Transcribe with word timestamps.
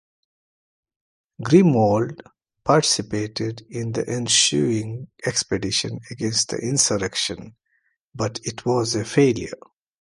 Grimoald 1.43 2.21
participated 2.65 3.61
in 3.69 3.91
the 3.91 4.09
ensuing 4.09 5.07
expedition 5.27 5.99
against 6.09 6.49
the 6.49 6.57
insurrection, 6.57 7.55
but 8.15 8.39
it 8.43 8.65
was 8.65 8.95
a 8.95 9.05
failure. 9.05 9.53